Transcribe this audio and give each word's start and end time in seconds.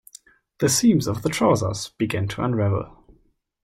The 0.57 0.67
seams 0.67 1.05
of 1.05 1.21
the 1.21 1.29
trousers 1.29 1.89
began 1.89 2.27
to 2.29 2.41
unravel. 2.43 3.03